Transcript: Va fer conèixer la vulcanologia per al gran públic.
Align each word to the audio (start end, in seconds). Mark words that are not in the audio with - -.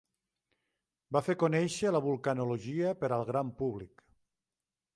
Va 1.17 1.21
fer 1.27 1.35
conèixer 1.43 1.91
la 1.93 2.01
vulcanologia 2.07 2.95
per 3.03 3.13
al 3.19 3.27
gran 3.31 3.53
públic. 3.61 4.05